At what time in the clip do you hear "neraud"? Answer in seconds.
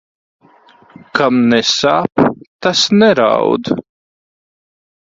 2.99-3.75